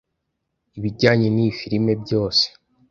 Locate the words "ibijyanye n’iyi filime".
0.77-1.91